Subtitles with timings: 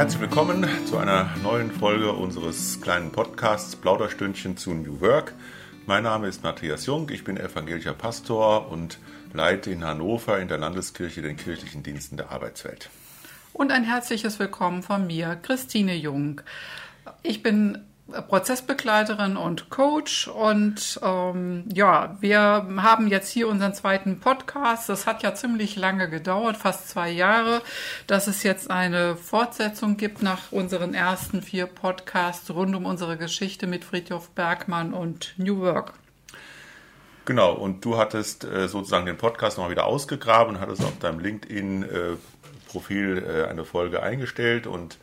[0.00, 5.34] Herzlich willkommen zu einer neuen Folge unseres kleinen Podcasts Plauderstündchen zu New Work.
[5.84, 8.98] Mein Name ist Matthias Jung, ich bin evangelischer Pastor und
[9.34, 12.88] leite in Hannover in der Landeskirche den kirchlichen Diensten der Arbeitswelt.
[13.52, 16.40] Und ein herzliches Willkommen von mir, Christine Jung.
[17.22, 20.28] Ich bin Prozessbegleiterin und Coach.
[20.28, 24.88] Und ähm, ja, wir haben jetzt hier unseren zweiten Podcast.
[24.88, 27.62] Das hat ja ziemlich lange gedauert, fast zwei Jahre,
[28.06, 33.66] dass es jetzt eine Fortsetzung gibt nach unseren ersten vier Podcasts rund um unsere Geschichte
[33.66, 35.94] mit Friedhof Bergmann und New Work.
[37.30, 41.20] Genau, und du hattest äh, sozusagen den Podcast noch wieder ausgegraben und hattest auf deinem
[41.20, 44.98] LinkedIn-Profil äh, äh, eine Folge eingestellt und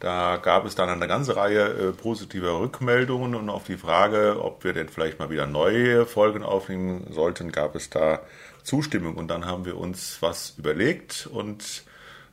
[0.00, 4.62] da gab es dann eine ganze Reihe äh, positiver Rückmeldungen und auf die Frage, ob
[4.62, 8.20] wir denn vielleicht mal wieder neue Folgen aufnehmen sollten, gab es da
[8.62, 9.14] Zustimmung.
[9.14, 11.84] Und dann haben wir uns was überlegt und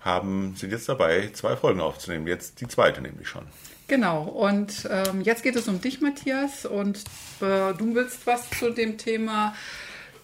[0.01, 2.27] haben, sind jetzt dabei, zwei Folgen aufzunehmen.
[2.27, 3.43] Jetzt die zweite nämlich schon.
[3.87, 6.99] Genau, und ähm, jetzt geht es um dich, Matthias, und
[7.41, 9.53] äh, du willst was zu dem Thema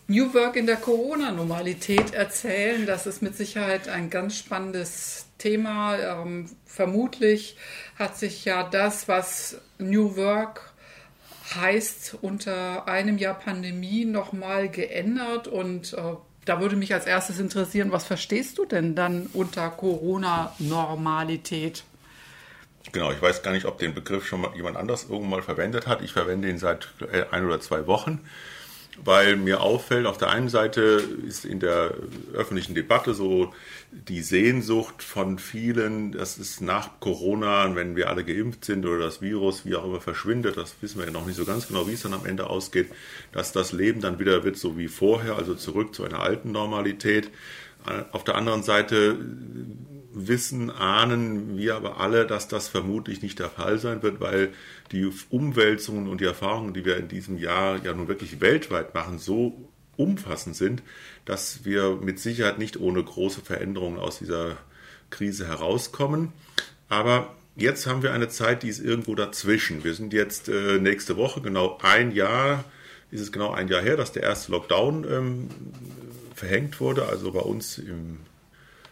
[0.10, 2.88] New Work in der Corona-Normalität erzählen.
[2.88, 6.00] Das ist mit Sicherheit ein ganz spannendes Thema.
[6.00, 7.58] Ähm, vermutlich
[7.96, 10.74] hat sich ja das, was New Work
[11.54, 15.48] heißt, unter einem Jahr Pandemie nochmal geändert.
[15.48, 21.84] Und äh, da würde mich als erstes interessieren, was verstehst du denn dann unter Corona-Normalität?
[22.92, 25.86] Genau, ich weiß gar nicht, ob den Begriff schon mal jemand anders irgendwann mal verwendet
[25.86, 26.02] hat.
[26.02, 28.22] Ich verwende ihn seit äh, ein oder zwei Wochen
[29.06, 30.82] weil mir auffällt, auf der einen Seite
[31.28, 31.94] ist in der
[32.34, 33.54] öffentlichen Debatte so
[33.92, 39.22] die Sehnsucht von vielen, dass es nach Corona, wenn wir alle geimpft sind oder das
[39.22, 41.94] Virus wie auch immer verschwindet, das wissen wir ja noch nicht so ganz genau, wie
[41.94, 42.90] es dann am Ende ausgeht,
[43.32, 47.32] dass das Leben dann wieder wird so wie vorher, also zurück zu einer alten Normalität.
[48.12, 49.18] Auf der anderen Seite
[50.28, 54.50] wissen, ahnen wir aber alle, dass das vermutlich nicht der Fall sein wird, weil
[54.92, 59.20] die Umwälzungen und die Erfahrungen, die wir in diesem Jahr ja nun wirklich weltweit machen,
[59.20, 60.82] so umfassend sind,
[61.26, 64.58] dass wir mit Sicherheit nicht ohne große Veränderungen aus dieser
[65.10, 66.32] Krise herauskommen.
[66.88, 69.84] Aber jetzt haben wir eine Zeit, die ist irgendwo dazwischen.
[69.84, 72.64] Wir sind jetzt äh, nächste Woche genau ein Jahr,
[73.12, 75.50] ist es genau ein Jahr her, dass der erste Lockdown ähm,
[76.34, 78.20] verhängt wurde, also bei uns im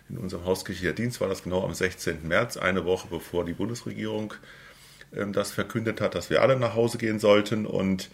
[0.10, 2.28] in unserem hauskirchlicher Dienst war das genau am 16.
[2.28, 4.34] März, eine Woche bevor die Bundesregierung
[5.16, 7.66] ähm, das verkündet hat, dass wir alle nach Hause gehen sollten.
[7.66, 8.10] Und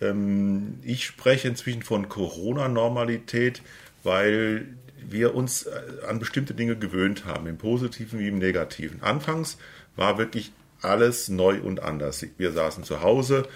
[0.00, 3.62] ähm, ich spreche inzwischen von Corona-Normalität,
[4.02, 4.66] weil
[5.08, 5.70] wir uns äh,
[6.08, 9.02] an bestimmte Dinge gewöhnt haben, im positiven wie im negativen.
[9.02, 9.58] Anfangs
[9.94, 10.52] war wirklich
[10.82, 12.24] alles neu und anders.
[12.38, 13.48] Wir saßen zu Hause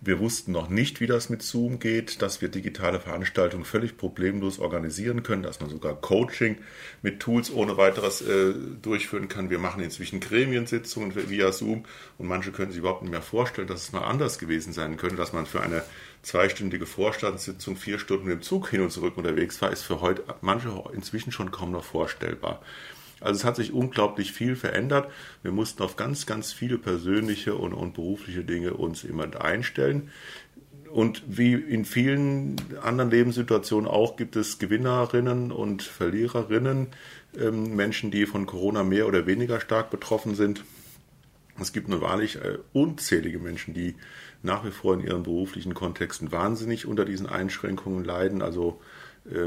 [0.00, 4.60] wir wussten noch nicht, wie das mit Zoom geht, dass wir digitale Veranstaltungen völlig problemlos
[4.60, 6.58] organisieren können, dass man sogar Coaching
[7.02, 9.50] mit Tools ohne weiteres äh, durchführen kann.
[9.50, 11.84] Wir machen inzwischen Gremiensitzungen via Zoom
[12.16, 15.16] und manche können sich überhaupt nicht mehr vorstellen, dass es mal anders gewesen sein könnte,
[15.16, 15.82] dass man für eine
[16.22, 20.68] zweistündige Vorstandssitzung vier Stunden dem Zug hin und zurück unterwegs war, ist für heute manche
[20.92, 22.62] inzwischen schon kaum noch vorstellbar.
[23.20, 25.10] Also es hat sich unglaublich viel verändert.
[25.42, 30.10] Wir mussten auf ganz, ganz viele persönliche und, und berufliche Dinge uns immer einstellen.
[30.90, 36.88] Und wie in vielen anderen Lebenssituationen auch gibt es Gewinnerinnen und Verliererinnen,
[37.38, 40.64] ähm, Menschen, die von Corona mehr oder weniger stark betroffen sind.
[41.60, 43.96] Es gibt nun wahrlich äh, unzählige Menschen, die
[44.42, 48.40] nach wie vor in ihren beruflichen Kontexten wahnsinnig unter diesen Einschränkungen leiden.
[48.40, 48.80] Also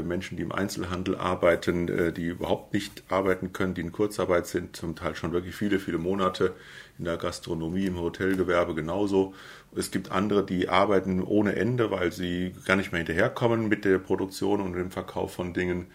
[0.02, 4.76] Menschen, die im Einzelhandel arbeiten, äh, die überhaupt nicht arbeiten können, die in Kurzarbeit sind,
[4.76, 6.54] zum Teil schon wirklich viele, viele Monate
[6.98, 9.34] in der Gastronomie, im Hotelgewerbe genauso.
[9.74, 13.98] Es gibt andere, die arbeiten ohne Ende, weil sie gar nicht mehr hinterherkommen mit der
[13.98, 15.86] Produktion und dem Verkauf von Dingen.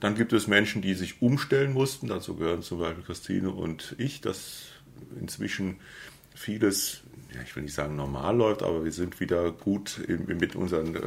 [0.00, 2.08] Dann gibt es Menschen, die sich umstellen mussten.
[2.08, 4.66] Dazu gehören zum Beispiel Christine und ich, dass
[5.18, 5.76] inzwischen
[6.34, 7.02] vieles
[7.34, 10.96] ja, ich will nicht sagen normal läuft, aber wir sind wieder gut in, mit unseren
[10.96, 11.00] äh,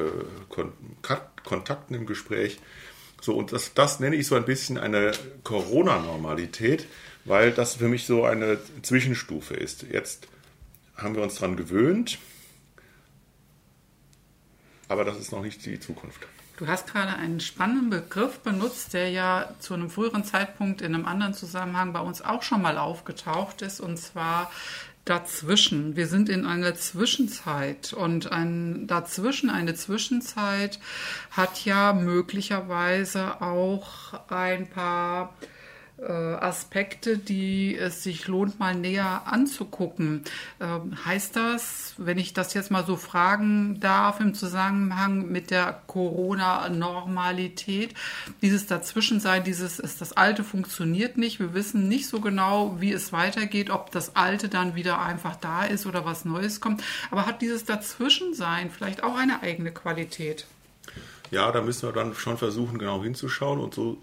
[0.49, 0.71] Kon
[1.43, 2.59] Kontakten im Gespräch.
[3.21, 5.11] So, und das, das nenne ich so ein bisschen eine
[5.43, 6.87] Corona-Normalität,
[7.23, 9.83] weil das für mich so eine Zwischenstufe ist.
[9.83, 10.27] Jetzt
[10.95, 12.17] haben wir uns daran gewöhnt,
[14.87, 16.19] aber das ist noch nicht die Zukunft.
[16.57, 21.05] Du hast gerade einen spannenden Begriff benutzt, der ja zu einem früheren Zeitpunkt in einem
[21.05, 24.49] anderen Zusammenhang bei uns auch schon mal aufgetaucht ist, und zwar
[25.05, 25.95] dazwischen.
[25.95, 30.79] Wir sind in einer Zwischenzeit und ein dazwischen, eine Zwischenzeit
[31.31, 35.33] hat ja möglicherweise auch ein paar
[36.03, 40.23] Aspekte, die es sich lohnt, mal näher anzugucken.
[40.59, 45.81] Ähm, heißt das, wenn ich das jetzt mal so fragen darf im Zusammenhang mit der
[45.87, 47.93] Corona-Normalität,
[48.41, 53.13] dieses Dazwischensein, dieses ist das Alte funktioniert nicht, wir wissen nicht so genau, wie es
[53.13, 57.41] weitergeht, ob das Alte dann wieder einfach da ist oder was Neues kommt, aber hat
[57.41, 60.45] dieses Dazwischensein vielleicht auch eine eigene Qualität?
[61.31, 63.97] Ja, da müssen wir dann schon versuchen, genau hinzuschauen und so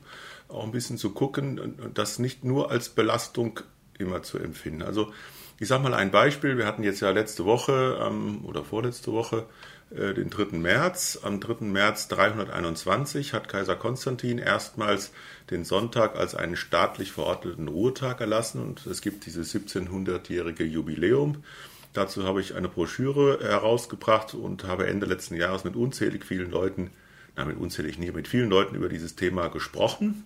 [0.53, 3.61] auch ein bisschen zu gucken, das nicht nur als Belastung
[3.99, 4.83] immer zu empfinden.
[4.83, 5.13] Also
[5.59, 9.47] ich sage mal ein Beispiel, wir hatten jetzt ja letzte Woche ähm, oder vorletzte Woche
[9.95, 10.57] äh, den 3.
[10.57, 11.21] März.
[11.23, 11.65] Am 3.
[11.67, 15.13] März 321 hat Kaiser Konstantin erstmals
[15.51, 21.45] den Sonntag als einen staatlich verordneten Ruhetag erlassen und es gibt dieses 1700-jährige Jubiläum.
[21.93, 26.91] Dazu habe ich eine Broschüre herausgebracht und habe Ende letzten Jahres mit unzählig vielen Leuten,
[27.37, 30.25] na mit unzählig nicht, mit vielen Leuten über dieses Thema gesprochen.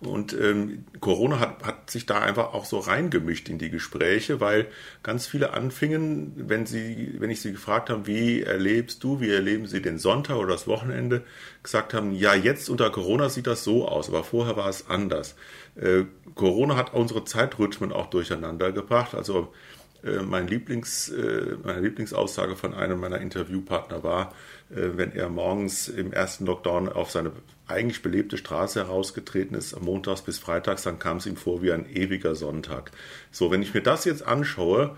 [0.00, 4.66] Und ähm, Corona hat, hat sich da einfach auch so reingemischt in die Gespräche, weil
[5.02, 9.66] ganz viele anfingen, wenn sie, wenn ich sie gefragt habe, wie erlebst du, wie erleben
[9.66, 11.22] sie den Sonntag oder das Wochenende,
[11.62, 15.34] gesagt haben, ja, jetzt unter Corona sieht das so aus, aber vorher war es anders.
[15.76, 16.04] Äh,
[16.34, 19.14] Corona hat unsere Zeitrhythmen auch durcheinander gebracht.
[19.14, 19.52] Also
[20.22, 24.34] mein Lieblings, äh, meine Lieblingsaussage von einem meiner Interviewpartner war,
[24.70, 27.32] äh, wenn er morgens im ersten Lockdown auf seine
[27.66, 31.88] eigentlich belebte Straße herausgetreten ist, montags bis freitags, dann kam es ihm vor wie ein
[31.88, 32.92] ewiger Sonntag.
[33.32, 34.96] So, wenn ich mir das jetzt anschaue,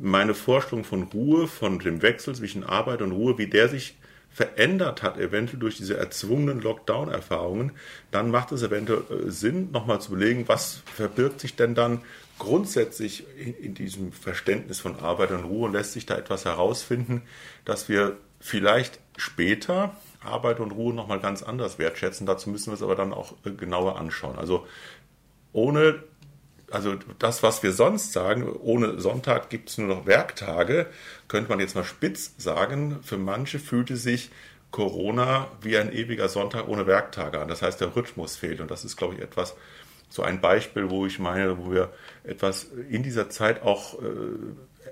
[0.00, 3.96] meine Vorstellung von Ruhe, von dem Wechsel zwischen Arbeit und Ruhe, wie der sich
[4.32, 7.72] verändert hat, eventuell durch diese erzwungenen Lockdown-Erfahrungen,
[8.10, 12.02] dann macht es eventuell äh, Sinn, nochmal zu überlegen, was verbirgt sich denn dann
[12.40, 17.22] grundsätzlich in, diesem Verständnis von Arbeit und Ruhe, lässt sich da etwas herausfinden,
[17.64, 19.94] dass wir vielleicht später
[20.24, 22.26] Arbeit und Ruhe nochmal ganz anders wertschätzen.
[22.26, 24.38] Dazu müssen wir es aber dann auch äh, genauer anschauen.
[24.38, 24.66] Also
[25.52, 26.02] ohne,
[26.70, 30.86] also das, was wir sonst sagen, ohne Sonntag gibt es nur noch Werktage,
[31.28, 34.30] könnte man jetzt mal spitz sagen, für manche fühlte sich
[34.70, 37.48] Corona wie ein ewiger Sonntag ohne Werktage an.
[37.48, 38.60] Das heißt, der Rhythmus fehlt.
[38.60, 39.56] Und das ist, glaube ich, etwas,
[40.10, 41.90] so ein Beispiel, wo ich meine, wo wir
[42.24, 44.06] etwas in dieser Zeit auch äh,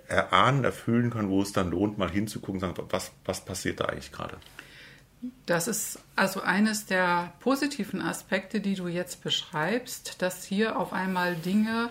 [0.06, 4.12] erahnen, erfüllen können, wo es dann lohnt, mal hinzugucken, sagen, was, was passiert da eigentlich
[4.12, 4.38] gerade.
[5.46, 11.34] Das ist also eines der positiven Aspekte, die du jetzt beschreibst, dass hier auf einmal
[11.34, 11.90] Dinge,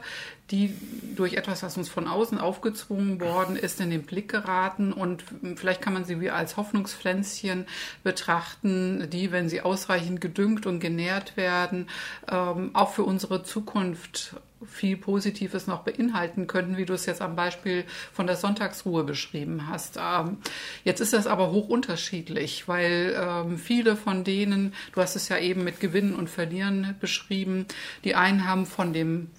[0.51, 0.73] die
[1.15, 5.23] durch etwas, was uns von außen aufgezwungen worden ist, in den Blick geraten und
[5.55, 7.65] vielleicht kann man sie wie als Hoffnungspflänzchen
[8.03, 11.89] betrachten, die, wenn sie ausreichend gedüngt und genährt werden,
[12.31, 14.35] ähm, auch für unsere Zukunft
[14.65, 19.67] viel Positives noch beinhalten könnten, wie du es jetzt am Beispiel von der Sonntagsruhe beschrieben
[19.67, 19.99] hast.
[20.01, 20.37] Ähm,
[20.83, 25.37] jetzt ist das aber hoch unterschiedlich, weil ähm, viele von denen, du hast es ja
[25.37, 27.65] eben mit Gewinnen und Verlieren beschrieben,
[28.03, 29.29] die einen haben von dem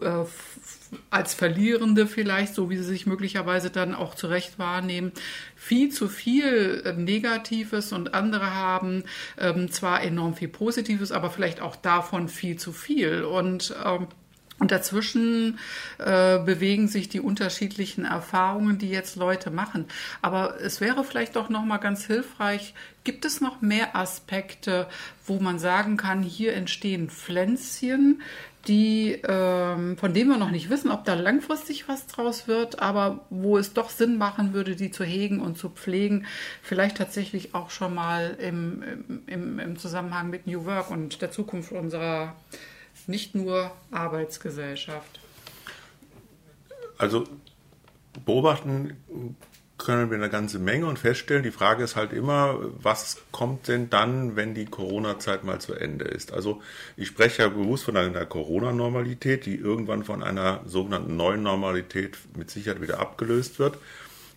[0.00, 0.24] äh,
[1.10, 5.12] als Verlierende vielleicht, so wie sie sich möglicherweise dann auch zurecht wahrnehmen,
[5.56, 9.04] viel zu viel äh, Negatives und andere haben
[9.38, 13.24] ähm, zwar enorm viel Positives, aber vielleicht auch davon viel zu viel.
[13.24, 14.08] Und ähm,
[14.64, 15.58] und dazwischen
[15.98, 19.84] äh, bewegen sich die unterschiedlichen Erfahrungen, die jetzt Leute machen.
[20.22, 22.72] Aber es wäre vielleicht doch noch mal ganz hilfreich.
[23.04, 24.86] Gibt es noch mehr Aspekte,
[25.26, 28.22] wo man sagen kann, hier entstehen Pflänzchen,
[28.66, 33.20] die ähm, von denen wir noch nicht wissen, ob da langfristig was draus wird, aber
[33.28, 36.24] wo es doch Sinn machen würde, die zu hegen und zu pflegen,
[36.62, 38.82] vielleicht tatsächlich auch schon mal im,
[39.26, 42.34] im, im Zusammenhang mit New Work und der Zukunft unserer
[43.08, 45.20] nicht nur Arbeitsgesellschaft.
[46.98, 47.24] Also
[48.24, 48.96] beobachten
[49.76, 53.90] können wir eine ganze Menge und feststellen, die Frage ist halt immer, was kommt denn
[53.90, 56.32] dann, wenn die Corona-Zeit mal zu Ende ist?
[56.32, 56.62] Also
[56.96, 62.50] ich spreche ja bewusst von einer Corona-Normalität, die irgendwann von einer sogenannten neuen Normalität mit
[62.50, 63.76] Sicherheit wieder abgelöst wird.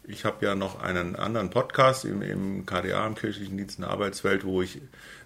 [0.10, 3.92] Ich habe ja noch einen anderen Podcast im, im KDA, im kirchlichen Dienst in der
[3.92, 4.78] Arbeitswelt, wo ich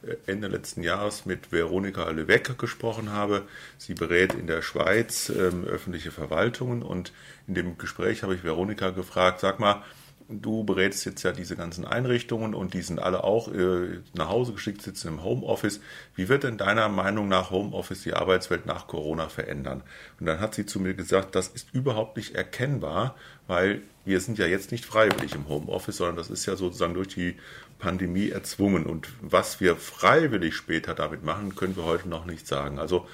[0.01, 3.43] äh, Ende letzten Jahres mit Veronika Levec gesprochen habe.
[3.77, 7.13] Sie berät in der Schweiz ähm, öffentliche Verwaltungen und
[7.47, 9.83] in dem Gespräch habe ich Veronika gefragt, sag mal,
[10.31, 14.53] du berätst jetzt ja diese ganzen Einrichtungen und die sind alle auch äh, nach Hause
[14.53, 15.81] geschickt, sitzen im Homeoffice.
[16.15, 19.83] Wie wird denn deiner Meinung nach Homeoffice die Arbeitswelt nach Corona verändern?
[20.19, 23.15] Und dann hat sie zu mir gesagt, das ist überhaupt nicht erkennbar,
[23.47, 27.09] weil wir sind ja jetzt nicht freiwillig im Homeoffice, sondern das ist ja sozusagen durch
[27.09, 27.35] die
[27.79, 28.85] Pandemie erzwungen.
[28.85, 32.79] Und was wir freiwillig später damit machen, können wir heute noch nicht sagen.
[32.79, 33.07] Also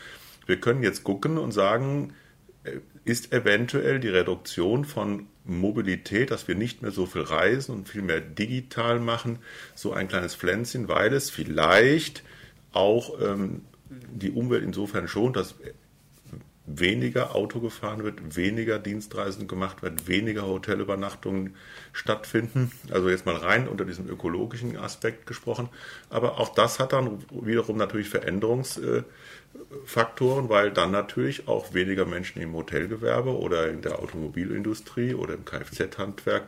[0.45, 2.13] wir können jetzt gucken und sagen,
[2.63, 7.89] äh, ist eventuell die Reduktion von Mobilität, dass wir nicht mehr so viel reisen und
[7.89, 9.39] viel mehr digital machen,
[9.75, 12.23] so ein kleines Pflänzchen, weil es vielleicht
[12.73, 15.55] auch ähm, die Umwelt insofern schon, dass
[16.67, 21.55] weniger Auto gefahren wird, weniger Dienstreisen gemacht wird, weniger Hotelübernachtungen
[21.93, 22.71] stattfinden.
[22.91, 25.69] Also jetzt mal rein unter diesem ökologischen Aspekt gesprochen.
[26.09, 28.09] Aber auch das hat dann wiederum natürlich
[29.85, 35.45] Veränderungsfaktoren, weil dann natürlich auch weniger Menschen im Hotelgewerbe oder in der Automobilindustrie oder im
[35.45, 36.43] Kfz-Handwerk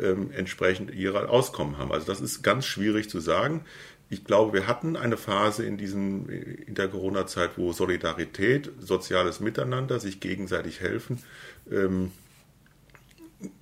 [0.00, 1.92] ähm, entsprechend ihre Auskommen haben.
[1.92, 3.64] Also das ist ganz schwierig zu sagen
[4.10, 10.00] ich glaube, wir hatten eine Phase in, diesem, in der Corona-Zeit, wo Solidarität, soziales Miteinander,
[10.00, 11.22] sich gegenseitig helfen,
[11.70, 12.10] ähm,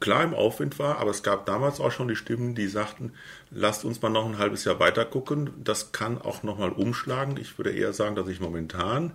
[0.00, 3.12] klar im Aufwind war, aber es gab damals auch schon die Stimmen, die sagten,
[3.50, 5.50] lasst uns mal noch ein halbes Jahr weiter gucken.
[5.62, 7.36] Das kann auch nochmal umschlagen.
[7.38, 9.12] Ich würde eher sagen, dass ich momentan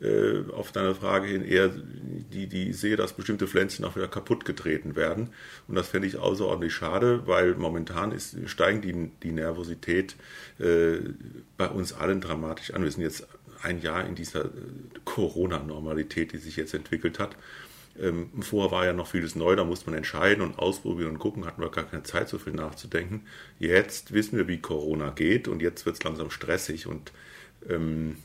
[0.00, 4.44] äh, auf deine Frage hin eher die, die sehe, dass bestimmte Pflänzchen auch wieder kaputt
[4.44, 5.30] getreten werden.
[5.68, 10.16] Und das fände ich außerordentlich schade, weil momentan ist, steigen die, die Nervosität
[10.58, 10.98] äh,
[11.56, 12.82] bei uns allen dramatisch an.
[12.82, 13.26] Wir sind jetzt
[13.62, 14.48] ein Jahr in dieser äh,
[15.04, 17.36] Corona-Normalität, die sich jetzt entwickelt hat.
[18.00, 21.46] Ähm, vorher war ja noch vieles neu, da musste man entscheiden und ausprobieren und gucken,
[21.46, 23.22] hatten wir gar keine Zeit, so viel nachzudenken.
[23.58, 27.12] Jetzt wissen wir, wie Corona geht und jetzt wird es langsam stressig und
[27.68, 28.16] ähm,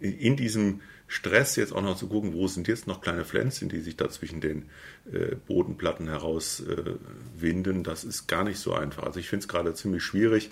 [0.00, 3.80] in diesem Stress, jetzt auch noch zu gucken, wo sind jetzt noch kleine Pflänzchen, die
[3.80, 4.66] sich da zwischen den
[5.12, 9.02] äh, Bodenplatten herauswinden, äh, das ist gar nicht so einfach.
[9.02, 10.50] Also ich finde es gerade ziemlich schwierig,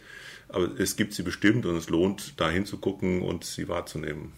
[0.48, 4.32] aber es gibt sie bestimmt und es lohnt, da hinzugucken und sie wahrzunehmen.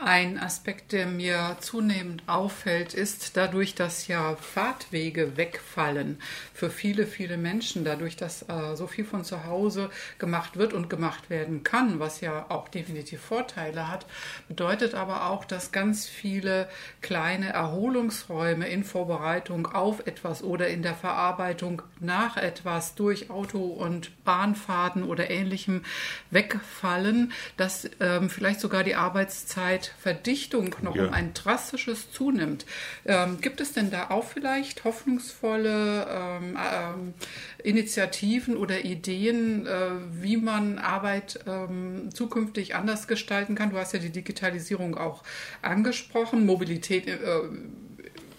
[0.00, 6.20] Ein Aspekt, der mir zunehmend auffällt, ist dadurch, dass ja Fahrtwege wegfallen
[6.52, 10.90] für viele, viele Menschen, dadurch, dass äh, so viel von zu Hause gemacht wird und
[10.90, 14.06] gemacht werden kann, was ja auch definitiv Vorteile hat,
[14.48, 16.68] bedeutet aber auch, dass ganz viele
[17.00, 24.24] kleine Erholungsräume in Vorbereitung auf etwas oder in der Verarbeitung nach etwas durch Auto- und
[24.24, 25.84] Bahnfahrten oder ähnlichem
[26.30, 31.06] wegfallen, dass ähm, vielleicht sogar die Arbeitszeit Verdichtung noch ja.
[31.06, 32.66] um ein drastisches zunimmt.
[33.04, 37.14] Ähm, gibt es denn da auch vielleicht hoffnungsvolle ähm, ähm,
[37.62, 43.70] Initiativen oder Ideen, äh, wie man Arbeit ähm, zukünftig anders gestalten kann?
[43.70, 45.22] Du hast ja die Digitalisierung auch
[45.62, 47.06] angesprochen, Mobilität.
[47.06, 47.18] Äh,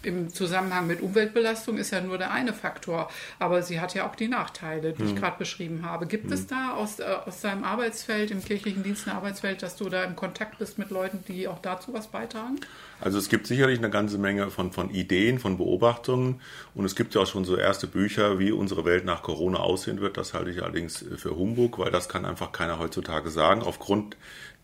[0.06, 4.16] im Zusammenhang mit Umweltbelastung ist ja nur der eine Faktor, aber sie hat ja auch
[4.16, 5.08] die Nachteile, die hm.
[5.08, 6.06] ich gerade beschrieben habe.
[6.08, 6.34] Gibt hm.
[6.34, 10.04] es da aus, äh, aus deinem Arbeitsfeld, im kirchlichen Dienst ein Arbeitsfeld, dass du da
[10.04, 12.60] im Kontakt bist mit Leuten, die auch dazu was beitragen?
[13.04, 16.40] Also es gibt sicherlich eine ganze Menge von, von Ideen, von Beobachtungen
[16.74, 20.00] und es gibt ja auch schon so erste Bücher, wie unsere Welt nach Corona aussehen
[20.00, 20.16] wird.
[20.16, 24.16] Das halte ich allerdings für Humbug, weil das kann einfach keiner heutzutage sagen, aufgrund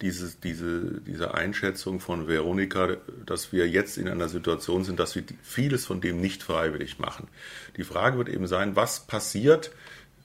[0.02, 5.24] dieses, diese, diese Einschätzung von Veronika, dass wir jetzt in einer Situation sind, dass wir
[5.44, 7.28] vieles von dem nicht freiwillig machen.
[7.76, 9.72] Die Frage wird eben sein, was passiert,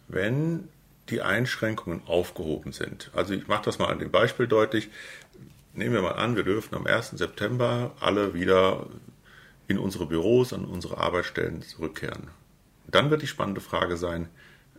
[0.06, 0.68] wenn
[1.10, 3.10] die Einschränkungen aufgehoben sind.
[3.12, 4.88] Also ich mache das mal an dem Beispiel deutlich.
[5.74, 7.10] Nehmen wir mal an, wir dürfen am 1.
[7.10, 8.86] September alle wieder
[9.66, 12.28] in unsere Büros, an unsere Arbeitsstellen zurückkehren.
[12.86, 14.28] Dann wird die spannende Frage sein,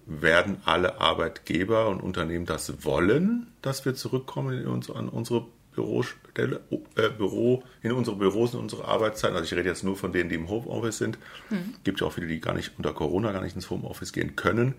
[0.05, 6.61] werden alle Arbeitgeber und Unternehmen das wollen, dass wir zurückkommen in uns, an unsere Bürostelle,
[6.95, 9.35] äh, Büro, in unsere Büros, in unsere Arbeitszeiten.
[9.35, 11.17] Also ich rede jetzt nur von denen, die im Homeoffice sind.
[11.49, 11.73] Mhm.
[11.83, 14.75] Gibt ja auch viele, die gar nicht unter Corona gar nicht ins Homeoffice gehen können.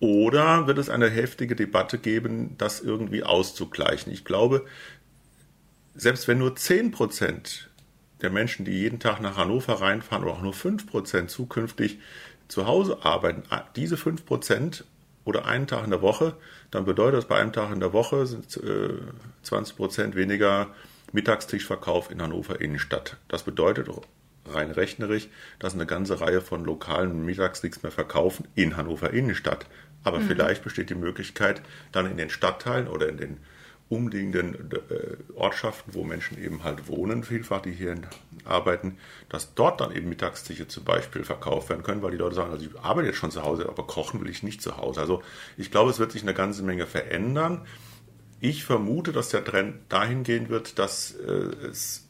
[0.00, 4.12] Oder wird es eine heftige Debatte geben, das irgendwie auszugleichen?
[4.12, 4.64] Ich glaube,
[5.94, 7.70] selbst wenn nur 10 Prozent
[8.22, 11.98] der Menschen, die jeden Tag nach Hannover reinfahren, oder auch nur 5 Prozent zukünftig
[12.48, 14.84] zu Hause arbeiten, ah, diese 5%
[15.24, 16.36] oder einen Tag in der Woche,
[16.70, 18.90] dann bedeutet das bei einem Tag in der Woche sind äh,
[19.44, 20.68] 20% weniger
[21.12, 23.16] Mittagstischverkauf in Hannover Innenstadt.
[23.28, 23.88] Das bedeutet
[24.46, 29.66] rein rechnerisch, dass eine ganze Reihe von Lokalen mittags nichts mehr verkaufen in Hannover Innenstadt.
[30.02, 30.26] Aber mhm.
[30.26, 33.38] vielleicht besteht die Möglichkeit, dann in den Stadtteilen oder in den
[33.94, 37.94] umliegenden äh, Ortschaften, wo Menschen eben halt wohnen, vielfach, die hier
[38.44, 38.98] arbeiten,
[39.28, 42.66] dass dort dann eben Mittagstische zum Beispiel verkauft werden können, weil die Leute sagen, also
[42.66, 45.00] ich arbeite jetzt schon zu Hause, aber kochen will ich nicht zu Hause.
[45.00, 45.22] Also
[45.56, 47.66] ich glaube, es wird sich eine ganze Menge verändern.
[48.40, 52.06] Ich vermute, dass der Trend dahin gehen wird, dass, äh, es,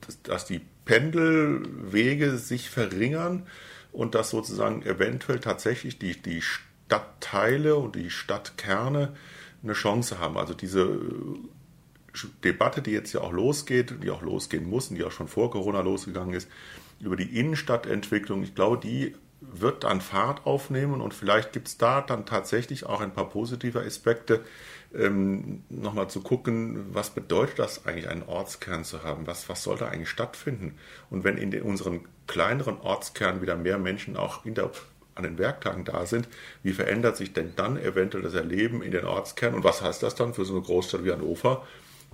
[0.00, 3.46] dass, dass die Pendelwege sich verringern
[3.92, 9.14] und dass sozusagen eventuell tatsächlich die, die Stadtteile und die Stadtkerne
[9.62, 10.36] eine Chance haben.
[10.36, 15.04] Also diese äh, Debatte, die jetzt ja auch losgeht, die auch losgehen muss und die
[15.04, 16.48] auch schon vor Corona losgegangen ist,
[17.00, 22.02] über die Innenstadtentwicklung, ich glaube, die wird dann Fahrt aufnehmen und vielleicht gibt es da
[22.02, 24.44] dann tatsächlich auch ein paar positive Aspekte,
[24.94, 29.26] ähm, nochmal zu gucken, was bedeutet das eigentlich, einen Ortskern zu haben?
[29.26, 30.76] Was, was da eigentlich stattfinden?
[31.10, 34.70] Und wenn in den, unseren kleineren Ortskernen wieder mehr Menschen auch in der
[35.20, 36.28] an den Werktagen da sind,
[36.62, 40.14] wie verändert sich denn dann eventuell das Erleben in den Ortskernen und was heißt das
[40.14, 41.66] dann für so eine Großstadt wie Hannover,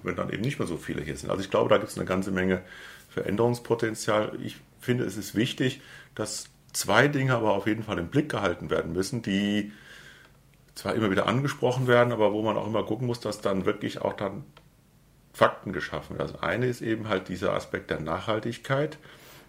[0.03, 1.31] wenn dann eben nicht mehr so viele hier sind.
[1.31, 2.63] Also ich glaube, da gibt es eine ganze Menge
[3.11, 4.39] Veränderungspotenzial.
[4.43, 5.81] Ich finde, es ist wichtig,
[6.15, 9.73] dass zwei Dinge aber auf jeden Fall im Blick gehalten werden müssen, die
[10.75, 14.03] zwar immer wieder angesprochen werden, aber wo man auch immer gucken muss, dass dann wirklich
[14.03, 14.45] auch dann
[15.33, 16.29] Fakten geschaffen werden.
[16.33, 18.99] Also eine ist eben halt dieser Aspekt der Nachhaltigkeit,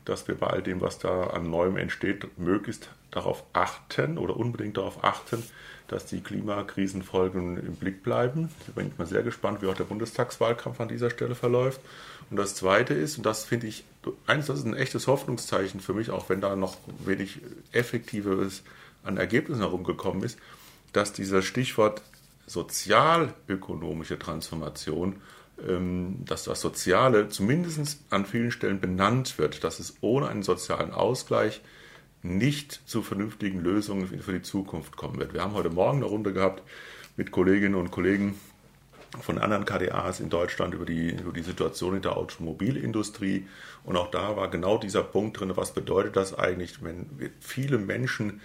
[0.08, 4.78] dass wir bei all dem, was da an Neuem entsteht, möglichst darauf achten oder unbedingt
[4.78, 5.44] darauf achten,
[5.88, 8.50] dass die Klimakrisenfolgen im Blick bleiben.
[8.68, 11.82] Da bin ich mal sehr gespannt, wie auch der Bundestagswahlkampf an dieser Stelle verläuft.
[12.30, 13.84] Und das Zweite ist, und das finde ich,
[14.28, 17.42] eins, das ist ein echtes Hoffnungszeichen für mich, auch wenn da noch wenig
[17.74, 18.64] Effektives
[19.04, 20.40] an Ergebnissen herumgekommen ist,
[20.94, 22.02] dass dieser Stichwort
[22.46, 25.18] sozialökonomische Transformation,
[25.58, 31.62] dass das Soziale zumindest an vielen Stellen benannt wird, dass es ohne einen sozialen Ausgleich
[32.22, 35.34] nicht zu vernünftigen Lösungen für die Zukunft kommen wird.
[35.34, 36.62] Wir haben heute Morgen eine Runde gehabt
[37.16, 38.36] mit Kolleginnen und Kollegen
[39.22, 43.48] von anderen KDAs in Deutschland über die, über die Situation in der Automobilindustrie.
[43.84, 48.42] Und auch da war genau dieser Punkt drin, was bedeutet das eigentlich, wenn viele Menschen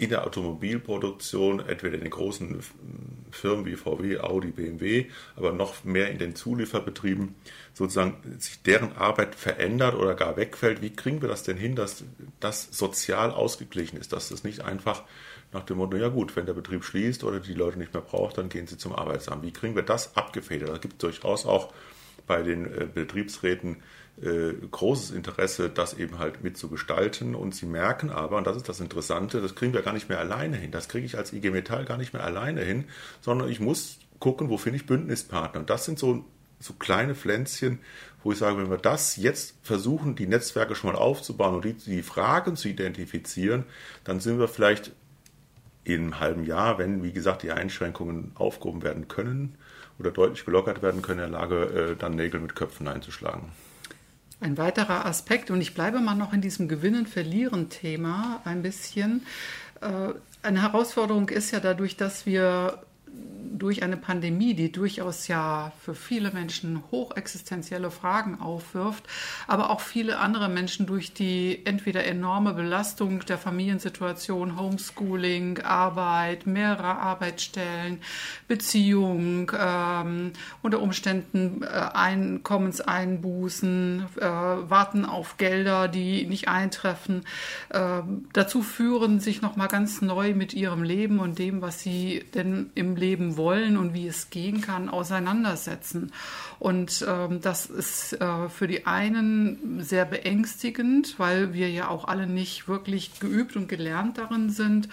[0.00, 2.60] in der Automobilproduktion, entweder in den großen
[3.30, 7.34] Firmen wie VW, Audi, BMW, aber noch mehr in den Zulieferbetrieben,
[7.74, 10.80] sozusagen sich deren Arbeit verändert oder gar wegfällt.
[10.80, 12.04] Wie kriegen wir das denn hin, dass
[12.40, 15.02] das sozial ausgeglichen ist, dass das nicht einfach
[15.52, 18.38] nach dem Motto, ja gut, wenn der Betrieb schließt oder die Leute nicht mehr braucht,
[18.38, 19.42] dann gehen sie zum Arbeitsamt.
[19.42, 20.70] Wie kriegen wir das abgefedert?
[20.70, 21.74] Da gibt es durchaus auch
[22.26, 23.82] bei den äh, Betriebsräten
[24.22, 27.34] äh, großes Interesse, das eben halt mitzugestalten.
[27.34, 30.18] Und sie merken aber, und das ist das Interessante, das kriegen wir gar nicht mehr
[30.18, 30.70] alleine hin.
[30.70, 32.84] Das kriege ich als IG Metall gar nicht mehr alleine hin,
[33.20, 35.60] sondern ich muss gucken, wo finde ich Bündnispartner.
[35.60, 36.24] Und das sind so,
[36.58, 37.80] so kleine Pflänzchen,
[38.22, 41.72] wo ich sage, wenn wir das jetzt versuchen, die Netzwerke schon mal aufzubauen und die,
[41.72, 43.64] die Fragen zu identifizieren,
[44.04, 44.92] dann sind wir vielleicht
[45.84, 49.56] in einem halben Jahr, wenn, wie gesagt, die Einschränkungen aufgehoben werden können
[49.98, 53.52] oder deutlich gelockert werden können, in der Lage, äh, dann Nägel mit Köpfen einzuschlagen.
[54.40, 59.26] Ein weiterer Aspekt, und ich bleibe mal noch in diesem Gewinnen-Verlieren-Thema ein bisschen.
[59.82, 62.82] Äh, eine Herausforderung ist ja dadurch, dass wir
[63.60, 69.04] durch eine Pandemie, die durchaus ja für viele Menschen hochexistenzielle Fragen aufwirft,
[69.46, 76.96] aber auch viele andere Menschen durch die entweder enorme Belastung der Familiensituation, Homeschooling, Arbeit, mehrere
[76.98, 78.00] Arbeitsstellen,
[78.48, 87.26] Beziehung, ähm, unter Umständen äh, Einkommenseinbußen, äh, warten auf Gelder, die nicht eintreffen,
[87.68, 88.00] äh,
[88.32, 92.96] dazu führen, sich nochmal ganz neu mit ihrem Leben und dem, was sie denn im
[93.00, 96.12] Leben wollen und wie es gehen kann, auseinandersetzen.
[96.58, 102.26] Und ähm, das ist äh, für die einen sehr beängstigend, weil wir ja auch alle
[102.26, 104.88] nicht wirklich geübt und gelernt darin sind,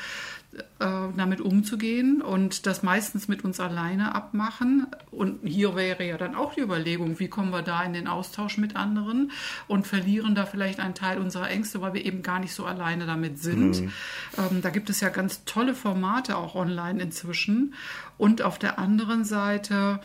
[0.79, 4.87] damit umzugehen und das meistens mit uns alleine abmachen.
[5.11, 8.57] Und hier wäre ja dann auch die Überlegung, wie kommen wir da in den Austausch
[8.57, 9.31] mit anderen
[9.67, 13.05] und verlieren da vielleicht einen Teil unserer Ängste, weil wir eben gar nicht so alleine
[13.05, 13.81] damit sind.
[13.81, 13.91] Mhm.
[14.37, 17.73] Ähm, da gibt es ja ganz tolle Formate auch online inzwischen.
[18.17, 19.99] Und auf der anderen Seite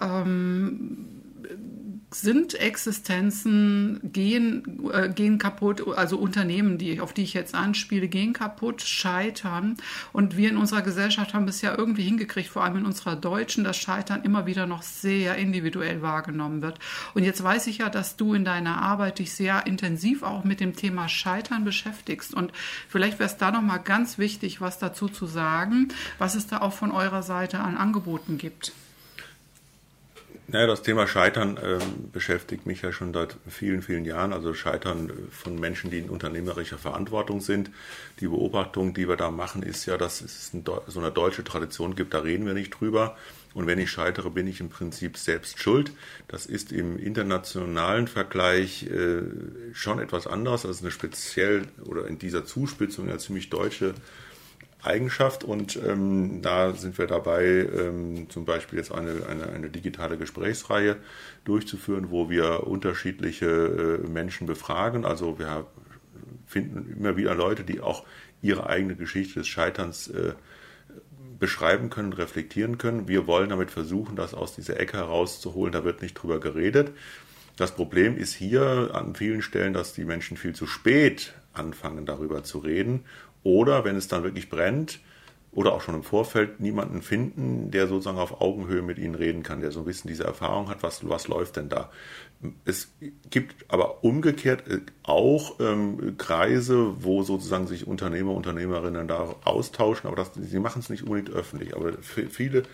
[0.00, 1.06] ähm,
[2.14, 8.32] sind Existenzen, gehen, äh, gehen kaputt, also Unternehmen, die, auf die ich jetzt anspiele, gehen
[8.32, 9.76] kaputt, scheitern.
[10.12, 13.64] Und wir in unserer Gesellschaft haben es ja irgendwie hingekriegt, vor allem in unserer deutschen,
[13.64, 16.78] dass Scheitern immer wieder noch sehr individuell wahrgenommen wird.
[17.14, 20.60] Und jetzt weiß ich ja, dass du in deiner Arbeit dich sehr intensiv auch mit
[20.60, 22.34] dem Thema Scheitern beschäftigst.
[22.34, 22.52] Und
[22.88, 26.72] vielleicht wäre es da nochmal ganz wichtig, was dazu zu sagen, was es da auch
[26.72, 28.72] von eurer Seite an Angeboten gibt.
[30.54, 31.80] Naja, das Thema Scheitern äh,
[32.12, 34.32] beschäftigt mich ja schon seit vielen, vielen Jahren.
[34.32, 37.72] Also Scheitern von Menschen, die in unternehmerischer Verantwortung sind.
[38.20, 42.14] Die Beobachtung, die wir da machen, ist ja, dass es so eine deutsche Tradition gibt,
[42.14, 43.16] da reden wir nicht drüber.
[43.52, 45.90] Und wenn ich scheitere, bin ich im Prinzip selbst schuld.
[46.28, 49.22] Das ist im internationalen Vergleich äh,
[49.72, 50.62] schon etwas anders.
[50.62, 53.92] Das ist eine speziell oder in dieser Zuspitzung eine ziemlich deutsche
[54.84, 60.18] Eigenschaft und ähm, da sind wir dabei, ähm, zum Beispiel jetzt eine, eine, eine, digitale
[60.18, 60.96] Gesprächsreihe
[61.44, 63.46] durchzuführen, wo wir unterschiedliche
[64.04, 65.04] äh, Menschen befragen.
[65.04, 65.66] Also wir
[66.46, 68.04] finden immer wieder Leute, die auch
[68.42, 70.34] ihre eigene Geschichte des Scheiterns äh,
[71.38, 73.08] beschreiben können, reflektieren können.
[73.08, 75.72] Wir wollen damit versuchen, das aus dieser Ecke herauszuholen.
[75.72, 76.92] Da wird nicht drüber geredet.
[77.56, 82.42] Das Problem ist hier an vielen Stellen, dass die Menschen viel zu spät anfangen, darüber
[82.42, 83.04] zu reden
[83.44, 85.00] oder wenn es dann wirklich brennt
[85.52, 89.60] oder auch schon im Vorfeld niemanden finden, der sozusagen auf Augenhöhe mit ihnen reden kann,
[89.60, 91.90] der so ein bisschen diese Erfahrung hat, was, was läuft denn da.
[92.64, 92.92] Es
[93.30, 100.16] gibt aber umgekehrt äh, auch ähm, Kreise, wo sozusagen sich Unternehmer, Unternehmerinnen da austauschen, aber
[100.16, 101.76] das, sie machen es nicht unbedingt öffentlich.
[101.76, 102.64] Aber für viele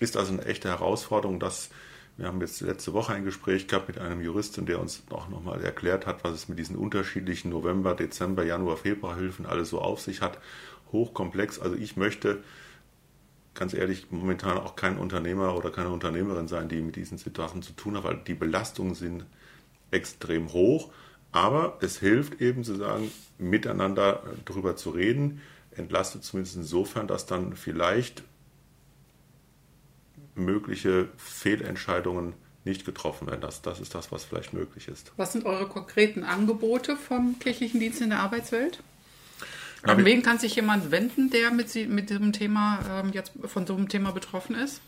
[0.00, 1.68] ist das eine echte Herausforderung, das
[2.16, 5.62] Wir haben jetzt letzte Woche ein Gespräch gehabt mit einem Juristen, der uns auch nochmal
[5.64, 10.20] erklärt hat, was es mit diesen unterschiedlichen November, Dezember, Januar, Februarhilfen alles so auf sich
[10.20, 10.38] hat.
[10.92, 11.58] Hochkomplex.
[11.58, 12.42] Also ich möchte
[13.54, 17.72] ganz ehrlich momentan auch kein Unternehmer oder keine Unternehmerin sein, die mit diesen Situationen zu
[17.72, 19.24] tun hat, weil die Belastungen sind
[19.90, 20.92] extrem hoch.
[21.32, 25.40] Aber es hilft eben zu sagen, miteinander darüber zu reden,
[25.74, 28.22] entlastet zumindest insofern, dass dann vielleicht
[30.34, 33.40] mögliche Fehlentscheidungen nicht getroffen werden.
[33.40, 35.12] Das, das ist das, was vielleicht möglich ist.
[35.16, 38.82] Was sind eure konkreten Angebote vom kirchlichen Dienst in der Arbeitswelt?
[39.82, 43.74] An wen kann sich jemand wenden, der mit, mit diesem Thema ähm, jetzt von so
[43.74, 44.80] einem Thema betroffen ist?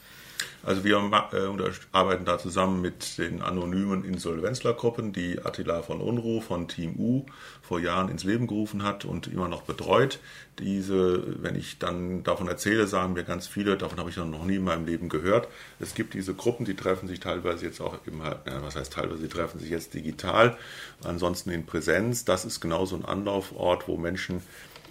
[0.65, 6.69] Also wir äh, arbeiten da zusammen mit den anonymen Insolvenzlergruppen, die Attila von Unruh von
[6.69, 7.27] Team U
[7.61, 10.21] vor Jahren ins Leben gerufen hat und immer noch betreut.
[10.59, 14.57] Diese, wenn ich dann davon erzähle, sagen mir ganz viele, davon habe ich noch nie
[14.57, 15.49] in meinem Leben gehört.
[15.81, 19.23] Es gibt diese Gruppen, die treffen sich teilweise jetzt auch immer, ja, was heißt teilweise,
[19.23, 20.57] die treffen sich jetzt digital,
[21.03, 22.25] ansonsten in Präsenz.
[22.25, 24.43] Das ist genauso ein Anlaufort, wo Menschen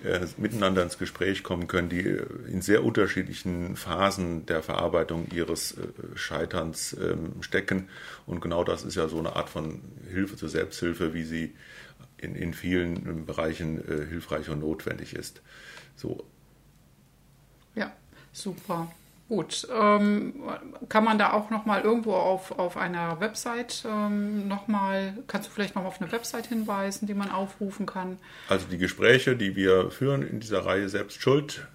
[0.03, 5.77] äh, miteinander ins Gespräch kommen können, die äh, in sehr unterschiedlichen Phasen der Verarbeitung ihres
[5.77, 7.87] äh, Scheiterns ähm, stecken.
[8.25, 11.55] Und genau das ist ja so eine Art von Hilfe zur Selbsthilfe, wie sie
[12.17, 15.41] in, in vielen Bereichen hilfreich und notwendig ist.
[15.97, 16.25] So.
[17.75, 17.91] Ja,
[18.31, 18.89] super.
[19.33, 20.43] Gut, ähm,
[20.89, 25.73] kann man da auch nochmal irgendwo auf, auf einer Website ähm, nochmal, kannst du vielleicht
[25.73, 28.19] noch auf eine Website hinweisen, die man aufrufen kann?
[28.47, 31.65] Also die Gespräche, die wir führen in dieser Reihe Selbst Schuld,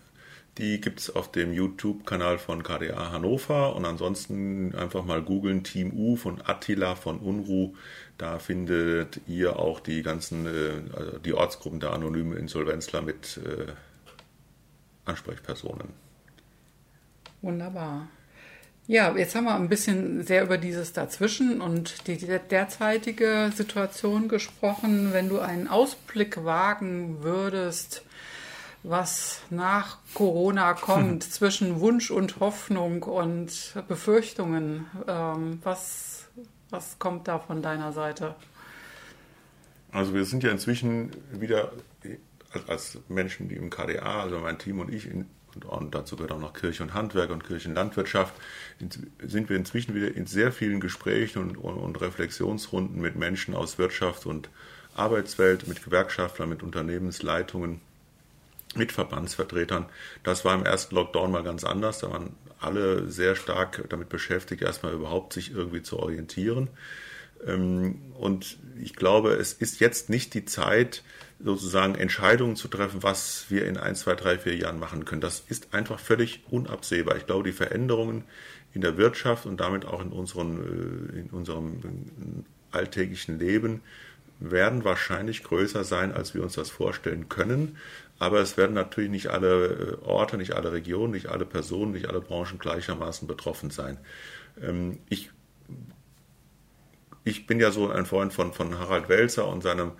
[0.57, 5.93] die gibt es auf dem YouTube-Kanal von KDA Hannover und ansonsten einfach mal googeln Team
[5.99, 7.75] U von Attila von Unruh.
[8.19, 13.73] Da findet ihr auch die ganzen, äh, also die Ortsgruppen der anonymen Insolvenzler mit äh,
[15.07, 16.08] Ansprechpersonen.
[17.43, 18.09] Wunderbar.
[18.87, 25.13] Ja, jetzt haben wir ein bisschen sehr über dieses Dazwischen und die derzeitige Situation gesprochen.
[25.13, 28.03] Wenn du einen Ausblick wagen würdest,
[28.83, 31.31] was nach Corona kommt, hm.
[31.31, 36.25] zwischen Wunsch und Hoffnung und Befürchtungen, ähm, was,
[36.71, 38.37] was kommt da von deiner Seite?
[39.93, 41.73] Also wir sind ja inzwischen wieder
[42.67, 46.33] als Menschen, die im KDA, also mein Team und ich, in, und, und dazu gehört
[46.33, 48.35] auch noch Kirche und Handwerk und Kirchenlandwirtschaft,
[49.21, 53.79] sind wir inzwischen wieder in sehr vielen Gesprächen und, und, und Reflexionsrunden mit Menschen aus
[53.79, 54.51] Wirtschaft und
[54.95, 57.81] Arbeitswelt, mit Gewerkschaftlern, mit Unternehmensleitungen,
[58.75, 59.87] mit Verbandsvertretern.
[60.25, 62.01] Das war im ersten Lockdown mal ganz anders.
[62.01, 66.69] Da waren alle sehr stark damit beschäftigt, erstmal überhaupt sich irgendwie zu orientieren.
[67.47, 71.03] Ähm, und ich glaube, es ist jetzt nicht die Zeit,
[71.41, 75.21] sozusagen Entscheidungen zu treffen, was wir in ein, zwei, drei, vier Jahren machen können.
[75.21, 77.17] Das ist einfach völlig unabsehbar.
[77.17, 78.25] Ich glaube, die Veränderungen
[78.75, 83.83] in der Wirtschaft und damit auch in, unseren, äh, in unserem alltäglichen Leben
[84.41, 87.77] werden wahrscheinlich größer sein, als wir uns das vorstellen können.
[88.19, 92.09] Aber es werden natürlich nicht alle äh, Orte, nicht alle Regionen, nicht alle Personen, nicht
[92.09, 93.99] alle Branchen gleichermaßen betroffen sein.
[94.61, 95.31] Ähm, ich,
[97.29, 99.93] ich bin ja so ein Freund von, von Harald Welzer und seinem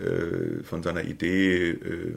[0.00, 2.14] äh, von seiner Idee, äh,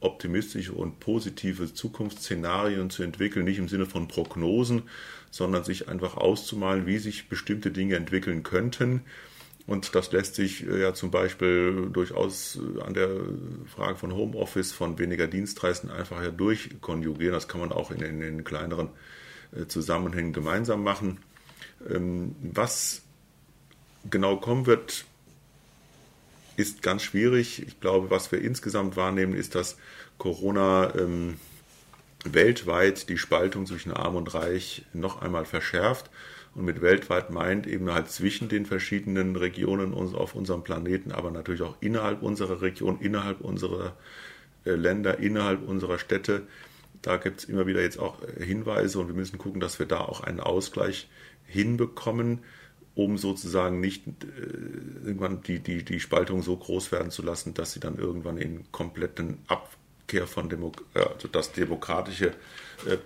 [0.00, 4.82] optimistische und positive Zukunftsszenarien zu entwickeln, nicht im Sinne von Prognosen,
[5.30, 9.02] sondern sich einfach auszumalen, wie sich bestimmte Dinge entwickeln könnten.
[9.66, 13.08] Und das lässt sich äh, ja zum Beispiel durchaus an der
[13.66, 17.32] Frage von Homeoffice, von weniger Dienstreisen einfach ja durchkonjugieren.
[17.32, 18.90] Das kann man auch in, in kleineren
[19.66, 21.18] Zusammenhängen gemeinsam machen.
[21.88, 23.02] Ähm, was
[24.08, 25.04] genau kommen wird,
[26.56, 27.66] ist ganz schwierig.
[27.66, 29.76] Ich glaube, was wir insgesamt wahrnehmen, ist, dass
[30.18, 31.36] Corona ähm,
[32.24, 36.10] weltweit die Spaltung zwischen Arm und Reich noch einmal verschärft.
[36.54, 41.62] Und mit weltweit meint eben halt zwischen den verschiedenen Regionen auf unserem Planeten, aber natürlich
[41.62, 43.96] auch innerhalb unserer Region, innerhalb unserer
[44.64, 46.42] äh, Länder, innerhalb unserer Städte.
[47.02, 49.86] Da gibt es immer wieder jetzt auch äh, Hinweise und wir müssen gucken, dass wir
[49.86, 51.08] da auch einen Ausgleich
[51.46, 52.40] hinbekommen
[52.94, 57.72] um sozusagen nicht äh, irgendwann die, die, die Spaltung so groß werden zu lassen, dass
[57.72, 62.34] sie dann irgendwann in kompletten Abkehr von Demo äh, also das demokratische
[62.86, 62.98] äh,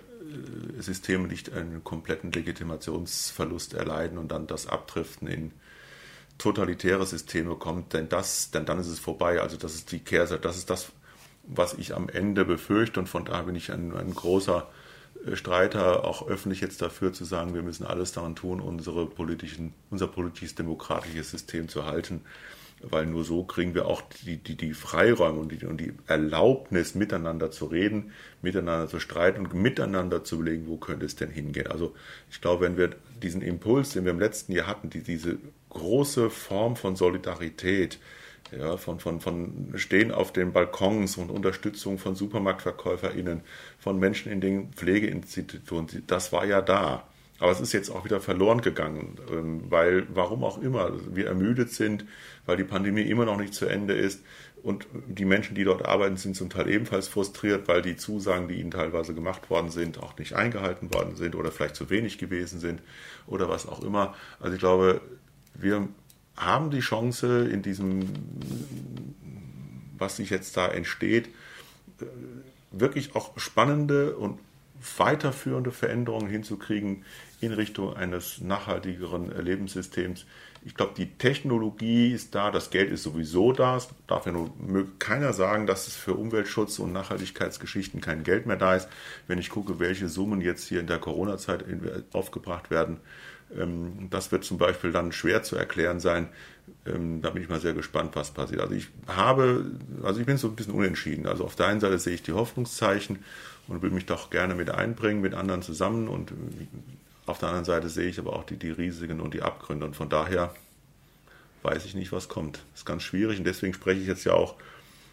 [0.79, 5.51] System nicht einen kompletten Legitimationsverlust erleiden und dann das Abdriften in
[6.37, 9.39] totalitäre Systeme kommt, denn das, denn dann ist es vorbei.
[9.39, 10.91] Also das ist die Kehrseite, das ist das,
[11.43, 14.67] was ich am Ende befürchte und von daher bin ich ein, ein großer
[15.33, 20.07] Streiter auch öffentlich jetzt dafür zu sagen, wir müssen alles daran tun, unsere politischen, unser
[20.07, 22.21] politisches-demokratisches System zu halten,
[22.81, 26.93] weil nur so kriegen wir auch die, die, die Freiräume und die, und die Erlaubnis,
[26.93, 28.11] miteinander zu reden,
[28.41, 31.67] miteinander zu streiten und miteinander zu überlegen, wo könnte es denn hingehen.
[31.67, 31.95] Also
[32.29, 32.91] ich glaube, wenn wir
[33.23, 35.37] diesen Impuls, den wir im letzten Jahr hatten, die, diese
[35.69, 37.99] große Form von Solidarität,
[38.57, 43.41] ja, von, von, von Stehen auf den Balkons und Unterstützung von SupermarktverkäuferInnen,
[43.79, 47.03] von Menschen in den Pflegeinstitutionen, das war ja da.
[47.39, 51.71] Aber es ist jetzt auch wieder verloren gegangen, ähm, weil, warum auch immer, wir ermüdet
[51.71, 52.05] sind,
[52.45, 54.23] weil die Pandemie immer noch nicht zu Ende ist.
[54.63, 58.55] Und die Menschen, die dort arbeiten, sind zum Teil ebenfalls frustriert, weil die Zusagen, die
[58.55, 62.59] ihnen teilweise gemacht worden sind, auch nicht eingehalten worden sind oder vielleicht zu wenig gewesen
[62.59, 62.81] sind
[63.27, 64.15] oder was auch immer.
[64.39, 65.01] Also ich glaube,
[65.53, 65.87] wir
[66.37, 68.09] haben die Chance in diesem,
[69.97, 71.27] was sich jetzt da entsteht,
[72.01, 72.05] äh,
[72.71, 74.39] wirklich auch spannende und
[74.97, 77.05] weiterführende Veränderungen hinzukriegen
[77.41, 80.25] in Richtung eines nachhaltigeren Lebenssystems.
[80.63, 83.77] Ich glaube, die Technologie ist da, das Geld ist sowieso da.
[83.77, 84.51] Es darf ja nur
[84.97, 88.87] keiner sagen, dass es für Umweltschutz und Nachhaltigkeitsgeschichten kein Geld mehr da ist.
[89.27, 91.63] Wenn ich gucke, welche Summen jetzt hier in der Corona-Zeit
[92.13, 92.97] aufgebracht werden,
[94.09, 96.29] das wird zum Beispiel dann schwer zu erklären sein.
[96.85, 98.61] Ähm, da bin ich mal sehr gespannt, was passiert.
[98.61, 99.65] Also ich habe,
[100.03, 101.27] also ich bin so ein bisschen unentschieden.
[101.27, 103.19] Also auf der einen Seite sehe ich die Hoffnungszeichen
[103.67, 106.07] und will mich doch gerne mit einbringen, mit anderen zusammen.
[106.07, 106.33] Und
[107.27, 109.85] auf der anderen Seite sehe ich aber auch die, die Risiken und die Abgründe.
[109.85, 110.53] Und von daher
[111.61, 112.57] weiß ich nicht, was kommt.
[112.71, 114.55] Das ist ganz schwierig und deswegen spreche ich jetzt ja auch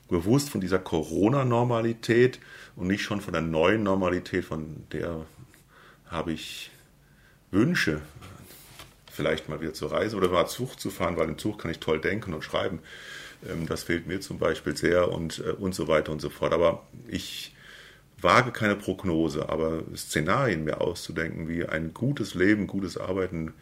[0.09, 2.39] bewusst von dieser Corona-Normalität
[2.77, 5.25] und nicht schon von der neuen Normalität, von der
[6.11, 6.71] habe ich
[7.51, 8.03] Wünsche,
[9.13, 11.79] vielleicht mal wieder zu reisen oder mal Zug zu fahren, weil im Zug kann ich
[11.79, 12.81] toll denken und schreiben.
[13.49, 16.53] Ähm, das fehlt mir zum Beispiel sehr und, äh, und so weiter und so fort.
[16.53, 17.55] Aber ich
[18.21, 23.53] wage keine Prognose, aber Szenarien mir auszudenken, wie ein gutes Leben, gutes Arbeiten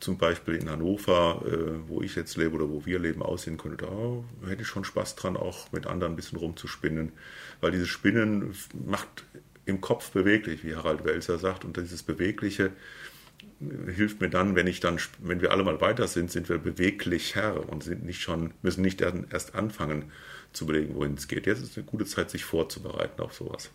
[0.00, 3.86] zum Beispiel in Hannover, äh, wo ich jetzt lebe oder wo wir leben, aussehen könnte,
[3.86, 7.12] da hätte ich schon Spaß dran, auch mit anderen ein bisschen rumzuspinnen.
[7.60, 9.24] Weil dieses Spinnen macht
[9.64, 12.72] im Kopf beweglich, wie Harald Welser sagt, und dieses Bewegliche
[13.86, 17.34] hilft mir dann, wenn ich dann, wenn wir alle mal weiter sind, sind wir beweglich
[17.34, 20.12] Herr und sind nicht schon, müssen nicht erst anfangen
[20.52, 21.46] zu überlegen, wohin es geht.
[21.46, 23.70] Jetzt ist eine gute Zeit, sich vorzubereiten auf sowas.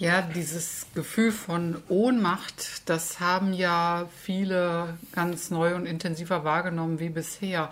[0.00, 7.10] Ja, dieses Gefühl von Ohnmacht, das haben ja viele ganz neu und intensiver wahrgenommen wie
[7.10, 7.68] bisher.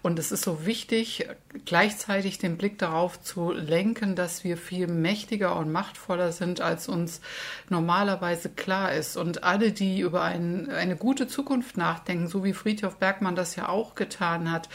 [0.00, 1.26] Und es ist so wichtig,
[1.64, 7.20] gleichzeitig den Blick darauf zu lenken, dass wir viel mächtiger und machtvoller sind, als uns
[7.68, 9.16] normalerweise klar ist.
[9.16, 13.68] Und alle, die über ein, eine gute Zukunft nachdenken, so wie Friedhof Bergmann das ja
[13.68, 14.68] auch getan hat,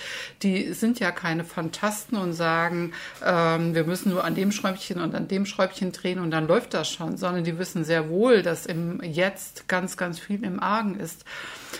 [0.43, 2.91] die sind ja keine Fantasten und sagen,
[3.25, 6.73] ähm, wir müssen nur an dem Schräubchen und an dem Schräubchen drehen und dann läuft
[6.73, 10.99] das schon, sondern die wissen sehr wohl, dass im Jetzt ganz, ganz viel im Argen
[10.99, 11.23] ist.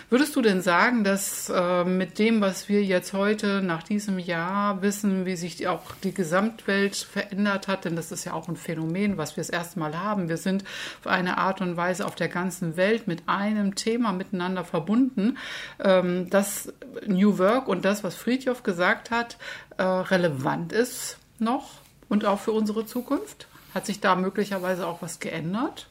[0.10, 4.82] Würdest du denn sagen, dass äh, mit dem, was wir jetzt heute nach diesem Jahr
[4.82, 8.56] wissen, wie sich die, auch die Gesamtwelt verändert hat, denn das ist ja auch ein
[8.56, 10.30] Phänomen, was wir das erste Mal haben.
[10.30, 10.64] Wir sind
[11.02, 15.38] auf eine Art und Weise auf der ganzen Welt mit einem Thema miteinander verbunden,
[15.84, 16.72] ähm, dass
[17.06, 19.38] New Work und das, was Friedhoff gesagt hat,
[19.78, 23.48] äh, relevant ist noch und auch für unsere Zukunft?
[23.78, 25.88] Hat sich da möglicherweise auch was geändert?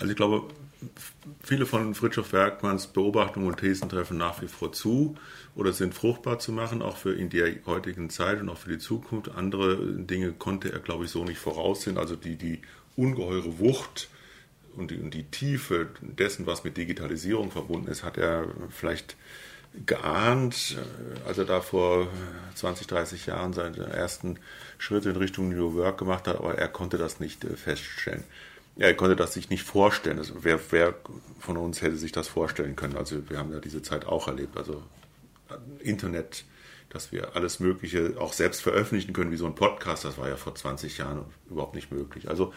[0.00, 0.48] Also ich glaube,
[1.44, 5.14] viele von Fritjof Bergmanns Beobachtungen und Thesen treffen nach wie vor zu
[5.54, 8.78] oder sind fruchtbar zu machen, auch für in der heutigen Zeit und auch für die
[8.78, 9.30] Zukunft.
[9.32, 11.96] Andere Dinge konnte er, glaube ich, so nicht voraussehen.
[11.96, 12.62] Also die, die
[12.96, 14.08] ungeheure Wucht
[14.76, 19.14] und die, und die Tiefe dessen, was mit Digitalisierung verbunden ist, hat er vielleicht
[19.86, 22.08] geahnt, äh, als er da vor
[22.54, 24.38] 20, 30 Jahren seine ersten
[24.78, 28.24] Schritte in Richtung New Work gemacht hat, aber er konnte das nicht äh, feststellen.
[28.76, 30.18] Er konnte das sich nicht vorstellen.
[30.18, 30.94] Also wer, wer
[31.38, 32.96] von uns hätte sich das vorstellen können?
[32.96, 34.56] Also wir haben ja diese Zeit auch erlebt.
[34.56, 34.82] Also
[35.48, 36.44] äh, Internet,
[36.88, 40.36] dass wir alles Mögliche auch selbst veröffentlichen können, wie so ein Podcast, das war ja
[40.36, 42.28] vor 20 Jahren überhaupt nicht möglich.
[42.28, 42.52] Also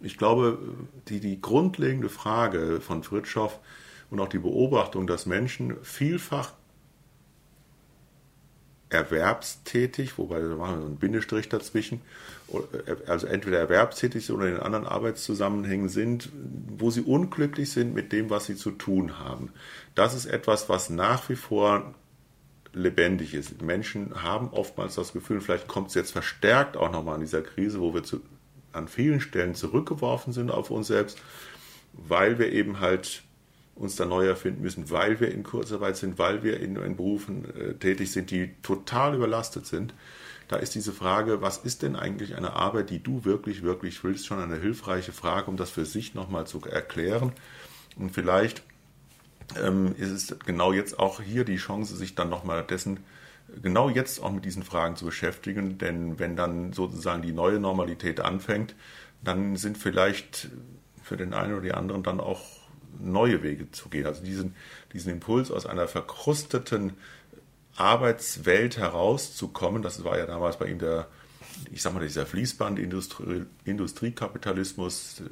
[0.00, 0.58] ich glaube,
[1.08, 3.58] die, die grundlegende Frage von Fritschow
[4.10, 6.52] und auch die Beobachtung, dass Menschen vielfach
[8.90, 12.00] erwerbstätig, wobei da machen wir so einen Bindestrich dazwischen,
[13.06, 16.30] also entweder erwerbstätig oder in anderen Arbeitszusammenhängen sind,
[16.78, 19.52] wo sie unglücklich sind mit dem, was sie zu tun haben.
[19.94, 21.94] Das ist etwas, was nach wie vor
[22.72, 23.60] lebendig ist.
[23.60, 27.80] Menschen haben oftmals das Gefühl, vielleicht kommt es jetzt verstärkt auch nochmal an dieser Krise,
[27.80, 28.20] wo wir zu,
[28.72, 31.18] an vielen Stellen zurückgeworfen sind auf uns selbst,
[31.92, 33.22] weil wir eben halt
[33.78, 37.44] uns da neu erfinden müssen, weil wir in Kurzarbeit sind, weil wir in, in Berufen
[37.54, 39.94] äh, tätig sind, die total überlastet sind,
[40.48, 44.26] da ist diese Frage, was ist denn eigentlich eine Arbeit, die du wirklich, wirklich willst,
[44.26, 47.32] schon eine hilfreiche Frage, um das für sich nochmal zu erklären.
[47.96, 48.62] Und vielleicht
[49.62, 53.00] ähm, ist es genau jetzt auch hier die Chance, sich dann nochmal dessen
[53.62, 58.20] genau jetzt auch mit diesen Fragen zu beschäftigen, denn wenn dann sozusagen die neue Normalität
[58.20, 58.74] anfängt,
[59.22, 60.48] dann sind vielleicht
[61.02, 62.40] für den einen oder die anderen dann auch
[63.00, 64.04] neue Wege zu gehen.
[64.06, 64.54] Also diesen,
[64.92, 66.92] diesen Impuls aus einer verkrusteten
[67.76, 71.08] Arbeitswelt herauszukommen, das war ja damals bei ihm der,
[71.70, 75.24] ich sag mal, dieser Fließband-Industriekapitalismus äh,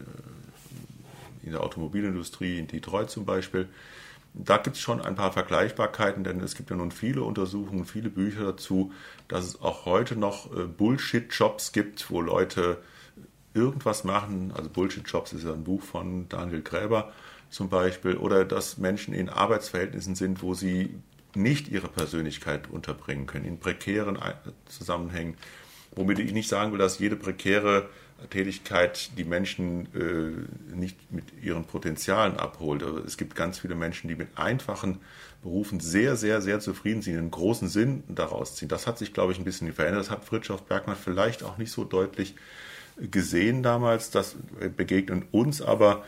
[1.47, 3.69] in der Automobilindustrie in Detroit zum Beispiel,
[4.39, 8.11] da gibt es schon ein paar Vergleichbarkeiten, denn es gibt ja nun viele Untersuchungen, viele
[8.11, 8.93] Bücher dazu,
[9.29, 12.79] dass es auch heute noch äh, Bullshit-Jobs gibt, wo Leute
[13.55, 14.53] irgendwas machen.
[14.55, 17.13] Also Bullshit-Jobs ist ja ein Buch von Daniel Gräber
[17.51, 18.17] zum Beispiel.
[18.17, 20.95] Oder dass Menschen in Arbeitsverhältnissen sind, wo sie
[21.35, 24.19] nicht ihre Persönlichkeit unterbringen können, in prekären
[24.67, 25.37] Zusammenhängen.
[25.95, 27.89] Womit ich nicht sagen will, dass jede prekäre
[28.31, 32.83] Tätigkeit die Menschen äh, nicht mit ihren Potenzialen abholt.
[32.83, 35.01] Aber es gibt ganz viele Menschen, die mit einfachen
[35.43, 38.69] Berufen sehr, sehr, sehr zufrieden sind, einen großen Sinn daraus ziehen.
[38.69, 40.01] Das hat sich, glaube ich, ein bisschen verändert.
[40.01, 42.35] Das hat Fritjof Bergmann vielleicht auch nicht so deutlich
[42.99, 44.11] gesehen damals.
[44.11, 44.37] Das
[44.77, 46.05] begegnet uns aber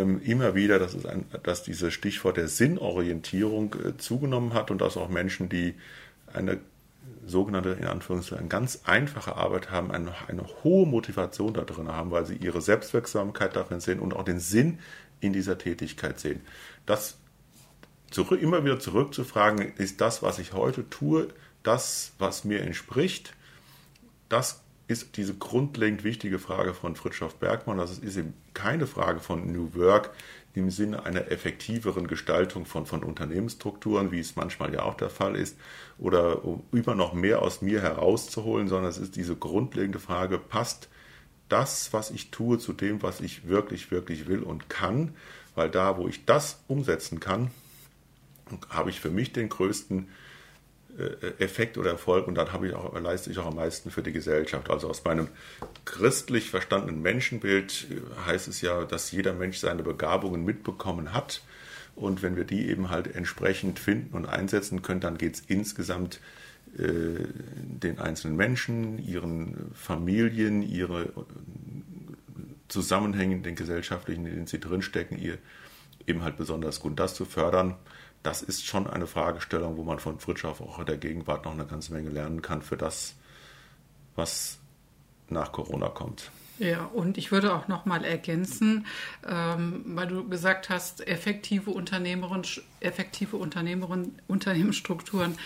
[0.00, 4.96] immer wieder, dass, es ein, dass dieses Stichwort der Sinnorientierung äh, zugenommen hat und dass
[4.96, 5.74] auch Menschen, die
[6.32, 6.58] eine
[7.26, 12.26] sogenannte, in Anführungszeichen, ganz einfache Arbeit haben, eine, eine hohe Motivation da drin haben, weil
[12.26, 14.78] sie ihre Selbstwirksamkeit darin sehen und auch den Sinn
[15.20, 16.40] in dieser Tätigkeit sehen.
[16.86, 17.16] Das
[18.10, 21.28] zurück, immer wieder zurückzufragen, ist das, was ich heute tue,
[21.62, 23.34] das, was mir entspricht,
[24.28, 24.61] das
[24.92, 27.78] ist diese grundlegend wichtige Frage von Fritjof Bergmann.
[27.78, 30.10] Das ist eben keine Frage von New Work
[30.54, 35.34] im Sinne einer effektiveren Gestaltung von, von Unternehmensstrukturen, wie es manchmal ja auch der Fall
[35.34, 35.56] ist,
[35.98, 40.88] oder um immer noch mehr aus mir herauszuholen, sondern es ist diese grundlegende Frage, passt
[41.48, 45.14] das, was ich tue, zu dem, was ich wirklich, wirklich will und kann?
[45.54, 47.50] Weil da, wo ich das umsetzen kann,
[48.68, 50.08] habe ich für mich den größten
[51.38, 54.12] Effekt oder Erfolg und dann habe ich auch, leiste ich auch am meisten für die
[54.12, 54.70] Gesellschaft.
[54.70, 55.28] Also aus meinem
[55.86, 61.42] christlich verstandenen Menschenbild äh, heißt es ja, dass jeder Mensch seine Begabungen mitbekommen hat.
[61.94, 66.20] Und wenn wir die eben halt entsprechend finden und einsetzen können, dann geht es insgesamt
[66.76, 67.24] äh,
[67.54, 71.12] den einzelnen Menschen, ihren Familien, ihre
[72.68, 75.38] Zusammenhänge, den gesellschaftlichen, in denen sie drinstecken, ihr
[76.06, 76.92] eben halt besonders gut.
[76.92, 77.76] Und das zu fördern,
[78.22, 81.66] das ist schon eine Fragestellung, wo man von Fritschow auch in der Gegenwart noch eine
[81.66, 83.14] ganze Menge lernen kann für das,
[84.14, 84.58] was
[85.28, 86.30] nach Corona kommt.
[86.58, 88.86] Ja, und ich würde auch noch mal ergänzen,
[89.26, 92.42] ähm, weil du gesagt hast, effektive Unternehmerin,
[92.78, 95.38] effektive Unternehmerin, Unternehmensstrukturen.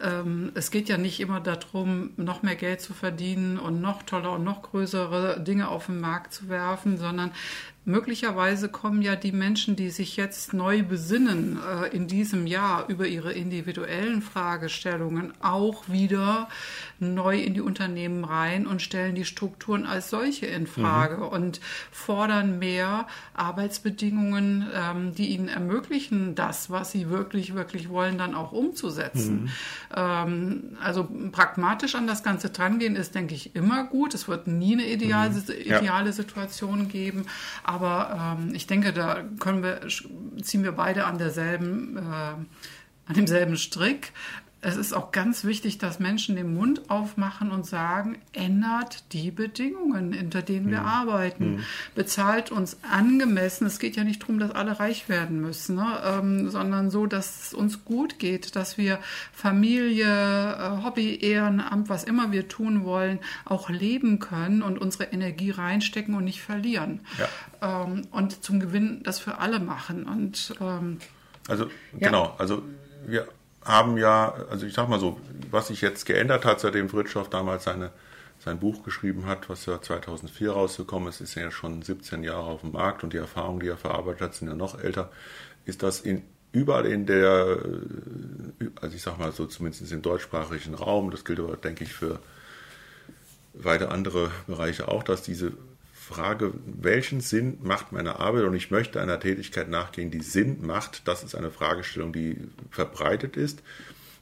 [0.00, 4.32] Ähm, es geht ja nicht immer darum, noch mehr Geld zu verdienen und noch toller
[4.32, 7.30] und noch größere Dinge auf den Markt zu werfen, sondern
[7.86, 13.06] Möglicherweise kommen ja die Menschen, die sich jetzt neu besinnen äh, in diesem Jahr über
[13.06, 16.48] ihre individuellen Fragestellungen, auch wieder
[16.98, 21.22] neu in die Unternehmen rein und stellen die Strukturen als solche in Frage mhm.
[21.24, 28.34] und fordern mehr Arbeitsbedingungen, ähm, die ihnen ermöglichen, das, was sie wirklich, wirklich wollen, dann
[28.34, 29.42] auch umzusetzen.
[29.42, 29.50] Mhm.
[29.94, 34.14] Ähm, also pragmatisch an das Ganze drangehen ist, denke ich, immer gut.
[34.14, 35.44] Es wird nie eine ideale, mhm.
[35.66, 35.80] ja.
[35.80, 37.26] ideale Situation geben.
[37.62, 39.80] Aber ähm, ich denke, da können wir,
[40.42, 44.12] ziehen wir beide an derselben, äh, an demselben Strick.
[44.64, 50.18] Es ist auch ganz wichtig, dass Menschen den Mund aufmachen und sagen, ändert die Bedingungen,
[50.18, 50.86] unter denen wir mhm.
[50.86, 51.50] arbeiten.
[51.56, 51.64] Mhm.
[51.94, 53.66] Bezahlt uns angemessen.
[53.66, 55.98] Es geht ja nicht darum, dass alle reich werden müssen, ne?
[56.02, 59.00] ähm, sondern so, dass es uns gut geht, dass wir
[59.34, 65.50] Familie, äh, Hobby, Ehrenamt, was immer wir tun wollen, auch leben können und unsere Energie
[65.50, 67.00] reinstecken und nicht verlieren.
[67.18, 67.84] Ja.
[67.84, 70.04] Ähm, und zum Gewinn das für alle machen.
[70.04, 71.00] Und, ähm,
[71.48, 71.66] also,
[71.98, 72.08] ja.
[72.08, 72.62] genau, also
[73.06, 73.28] wir
[73.64, 75.18] haben ja, also ich sag mal so,
[75.50, 77.90] was sich jetzt geändert hat, seitdem Fritschhoff damals seine,
[78.38, 82.60] sein Buch geschrieben hat, was ja 2004 rausgekommen ist, ist ja schon 17 Jahre auf
[82.60, 85.10] dem Markt und die Erfahrungen, die er verarbeitet hat, sind ja noch älter,
[85.64, 86.22] ist das in,
[86.52, 87.58] überall in der,
[88.80, 92.18] also ich sag mal so zumindest im deutschsprachigen Raum, das gilt aber, denke ich, für
[93.54, 95.52] weite andere Bereiche auch, dass diese
[96.04, 101.08] Frage, welchen Sinn macht meine Arbeit und ich möchte einer Tätigkeit nachgehen, die Sinn macht,
[101.08, 102.36] das ist eine Fragestellung, die
[102.70, 103.62] verbreitet ist.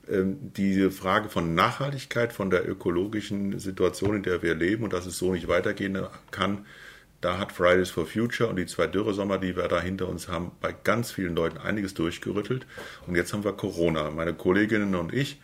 [0.08, 5.06] Ähm, diese Frage von Nachhaltigkeit, von der ökologischen Situation, in der wir leben und dass
[5.06, 5.98] es so nicht weitergehen
[6.30, 6.66] kann,
[7.20, 10.52] da hat Fridays for Future und die zwei Dürresommer, die wir da hinter uns haben,
[10.60, 12.66] bei ganz vielen Leuten einiges durchgerüttelt.
[13.06, 14.10] Und jetzt haben wir Corona.
[14.10, 15.40] Meine Kolleginnen und ich,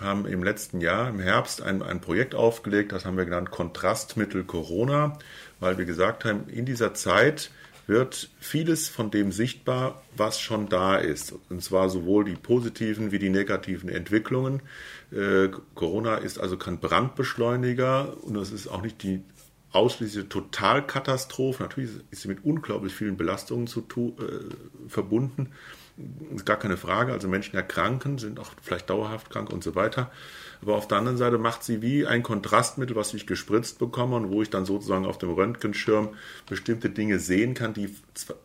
[0.00, 4.44] haben im letzten Jahr, im Herbst, ein, ein Projekt aufgelegt, das haben wir genannt Kontrastmittel
[4.44, 5.18] Corona,
[5.60, 7.50] weil wir gesagt haben, in dieser Zeit
[7.86, 11.34] wird vieles von dem sichtbar, was schon da ist.
[11.48, 14.60] Und zwar sowohl die positiven wie die negativen Entwicklungen.
[15.12, 19.22] Äh, Corona ist also kein Brandbeschleuniger und es ist auch nicht die
[19.70, 21.62] ausschließliche Totalkatastrophe.
[21.62, 23.86] Natürlich ist sie mit unglaublich vielen Belastungen zu,
[24.18, 25.52] äh, verbunden.
[26.44, 27.12] Gar keine Frage.
[27.12, 30.10] Also Menschen erkranken, sind auch vielleicht dauerhaft krank und so weiter.
[30.62, 34.30] Aber auf der anderen Seite macht sie wie ein Kontrastmittel, was ich gespritzt bekomme und
[34.30, 36.10] wo ich dann sozusagen auf dem Röntgenschirm
[36.48, 37.94] bestimmte Dinge sehen kann, die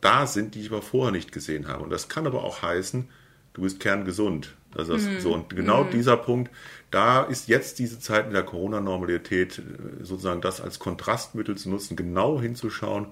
[0.01, 1.83] da sind, die ich aber vorher nicht gesehen habe.
[1.83, 3.09] Und das kann aber auch heißen,
[3.53, 4.53] du bist kerngesund.
[4.75, 5.19] Also das, mm.
[5.19, 5.91] so und genau mm.
[5.91, 6.51] dieser Punkt,
[6.91, 11.97] da ist jetzt diese Zeit mit der Corona-Normalität äh, sozusagen das als Kontrastmittel zu nutzen,
[11.97, 13.07] genau hinzuschauen,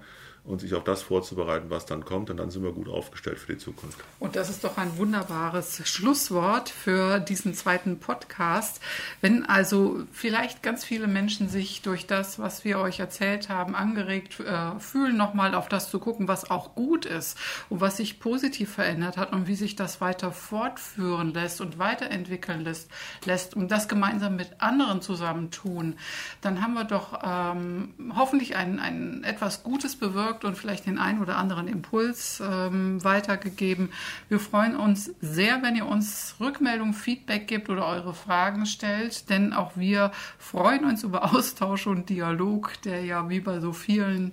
[0.49, 2.31] und sich auf das vorzubereiten, was dann kommt.
[2.31, 3.99] Und dann sind wir gut aufgestellt für die Zukunft.
[4.17, 8.81] Und das ist doch ein wunderbares Schlusswort für diesen zweiten Podcast.
[9.21, 14.39] Wenn also vielleicht ganz viele Menschen sich durch das, was wir euch erzählt haben, angeregt
[14.39, 17.37] äh, fühlen, nochmal auf das zu gucken, was auch gut ist
[17.69, 22.61] und was sich positiv verändert hat und wie sich das weiter fortführen lässt und weiterentwickeln
[22.61, 22.89] lässt,
[23.23, 25.95] lässt und das gemeinsam mit anderen zusammen tun,
[26.41, 30.97] dann haben wir doch ähm, hoffentlich ein, ein etwas Gutes bewirkt bewirkt und vielleicht den
[30.97, 33.89] einen oder anderen Impuls ähm, weitergegeben.
[34.27, 39.53] Wir freuen uns sehr, wenn ihr uns Rückmeldung, Feedback gibt oder eure Fragen stellt, denn
[39.53, 44.31] auch wir freuen uns über Austausch und Dialog, der ja wie bei so vielen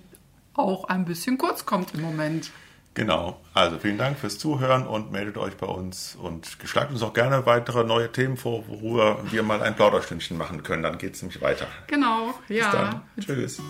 [0.53, 2.49] auch ein bisschen kurz kommt im Moment.
[2.95, 3.39] Genau.
[3.53, 7.45] Also vielen Dank fürs Zuhören und meldet euch bei uns und schlagt uns auch gerne
[7.45, 10.81] weitere neue Themen vor, worüber wir mal ein Plauderstündchen machen können.
[10.81, 11.67] Dann geht es nämlich weiter.
[11.85, 12.63] Genau, ja.
[12.65, 13.01] Bis dann.
[13.19, 13.61] Tschüss.